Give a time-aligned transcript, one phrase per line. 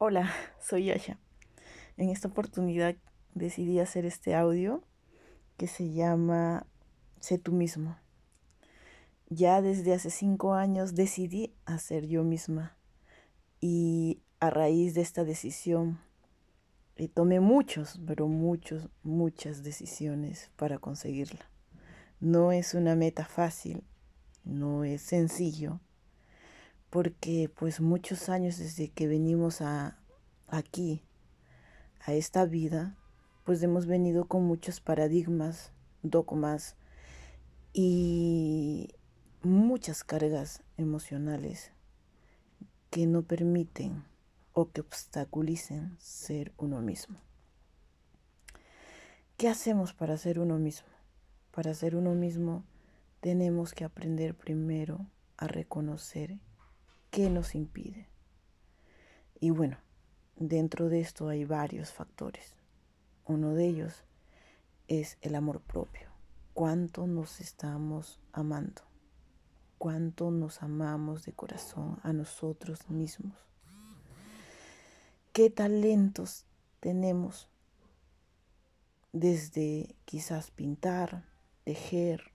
[0.00, 1.18] Hola, soy Yasha.
[1.96, 2.94] En esta oportunidad
[3.34, 4.84] decidí hacer este audio
[5.56, 6.68] que se llama
[7.18, 7.98] Sé tú mismo.
[9.28, 12.76] Ya desde hace cinco años decidí hacer yo misma
[13.60, 15.98] y a raíz de esta decisión
[17.12, 21.50] tomé muchos, pero muchos, muchas decisiones para conseguirla.
[22.20, 23.82] No es una meta fácil,
[24.44, 25.80] no es sencillo,
[26.90, 29.98] porque pues muchos años desde que venimos a
[30.46, 31.02] aquí,
[32.00, 32.96] a esta vida,
[33.44, 36.76] pues hemos venido con muchos paradigmas, dogmas
[37.72, 38.88] y
[39.42, 41.72] muchas cargas emocionales
[42.90, 44.04] que no permiten
[44.52, 47.18] o que obstaculicen ser uno mismo.
[49.36, 50.88] ¿Qué hacemos para ser uno mismo?
[51.52, 52.64] Para ser uno mismo
[53.20, 56.38] tenemos que aprender primero a reconocer
[57.10, 58.06] ¿Qué nos impide?
[59.40, 59.78] Y bueno,
[60.36, 62.54] dentro de esto hay varios factores.
[63.24, 64.04] Uno de ellos
[64.88, 66.10] es el amor propio.
[66.52, 68.82] ¿Cuánto nos estamos amando?
[69.78, 73.38] ¿Cuánto nos amamos de corazón a nosotros mismos?
[75.32, 76.44] ¿Qué talentos
[76.78, 77.48] tenemos?
[79.12, 81.24] Desde quizás pintar,
[81.64, 82.32] tejer,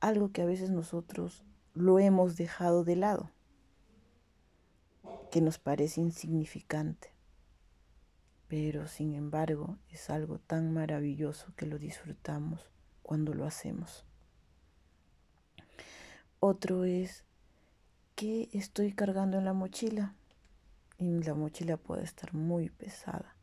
[0.00, 3.30] algo que a veces nosotros lo hemos dejado de lado
[5.30, 7.10] que nos parece insignificante,
[8.48, 12.70] pero sin embargo es algo tan maravilloso que lo disfrutamos
[13.02, 14.04] cuando lo hacemos.
[16.40, 17.24] Otro es
[18.14, 20.14] que estoy cargando en la mochila
[20.98, 23.36] y la mochila puede estar muy pesada.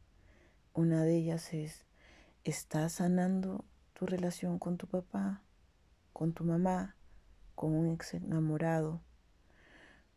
[0.73, 1.85] Una de ellas es,
[2.43, 5.41] ¿estás sanando tu relación con tu papá,
[6.13, 6.95] con tu mamá,
[7.55, 9.01] con un ex enamorado,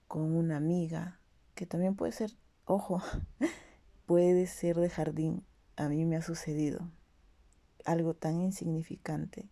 [0.09, 1.16] con una amiga,
[1.57, 3.03] que también puede ser, ojo,
[4.07, 5.45] puede ser de jardín.
[5.75, 6.89] A mí me ha sucedido
[7.85, 9.49] algo tan insignificante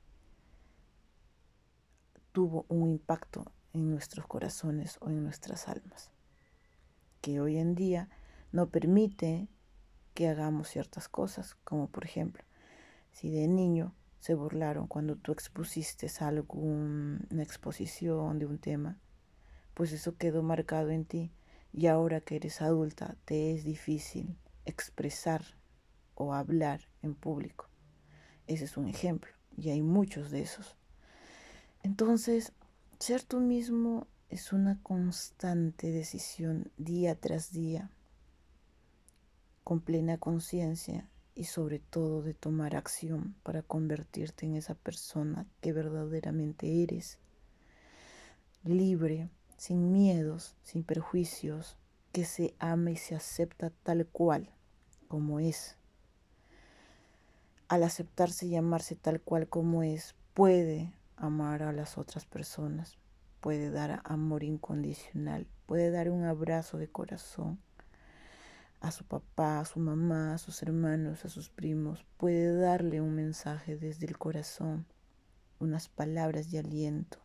[2.34, 6.10] tuvo un impacto en nuestros corazones o en nuestras almas,
[7.20, 8.08] que hoy en día
[8.50, 9.46] no permite
[10.14, 12.42] que hagamos ciertas cosas, como por ejemplo,
[13.12, 18.98] si de niño se burlaron cuando tú expusiste alguna exposición de un tema,
[19.74, 21.30] pues eso quedó marcado en ti
[21.76, 25.44] y ahora que eres adulta te es difícil expresar
[26.14, 27.68] o hablar en público.
[28.46, 30.76] Ese es un ejemplo y hay muchos de esos.
[31.82, 32.52] Entonces,
[33.00, 37.90] ser tú mismo es una constante decisión día tras día,
[39.64, 45.72] con plena conciencia y sobre todo de tomar acción para convertirte en esa persona que
[45.72, 47.18] verdaderamente eres,
[48.62, 51.76] libre sin miedos, sin perjuicios,
[52.12, 54.50] que se ama y se acepta tal cual
[55.08, 55.76] como es.
[57.68, 62.98] Al aceptarse y amarse tal cual como es, puede amar a las otras personas,
[63.40, 67.58] puede dar amor incondicional, puede dar un abrazo de corazón
[68.80, 73.14] a su papá, a su mamá, a sus hermanos, a sus primos, puede darle un
[73.14, 74.86] mensaje desde el corazón,
[75.58, 77.18] unas palabras de aliento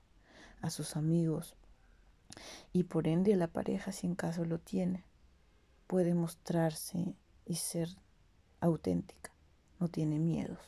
[0.61, 1.57] a sus amigos,
[2.71, 5.03] y por ende la pareja, si en caso lo tiene,
[5.87, 7.89] puede mostrarse y ser
[8.59, 9.31] auténtica,
[9.79, 10.59] no tiene miedos.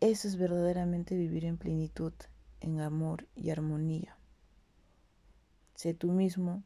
[0.00, 2.12] Eso es verdaderamente vivir en plenitud,
[2.60, 4.16] en amor y armonía.
[5.74, 6.62] Sé tú mismo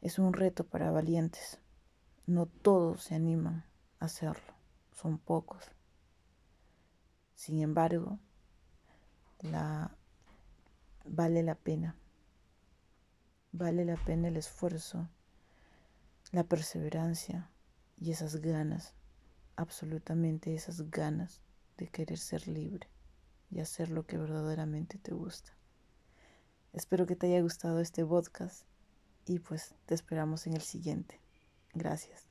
[0.00, 1.58] es un reto para valientes.
[2.26, 3.64] No todos se animan
[4.00, 4.54] a hacerlo,
[4.92, 5.64] son pocos.
[7.34, 8.18] Sin embargo,
[9.40, 9.96] la,
[11.04, 11.96] vale la pena
[13.56, 15.08] Vale la pena el esfuerzo,
[16.32, 17.48] la perseverancia
[17.96, 18.94] y esas ganas,
[19.54, 21.40] absolutamente esas ganas
[21.76, 22.88] de querer ser libre
[23.52, 25.52] y hacer lo que verdaderamente te gusta.
[26.72, 28.64] Espero que te haya gustado este podcast
[29.24, 31.20] y pues te esperamos en el siguiente.
[31.74, 32.23] Gracias.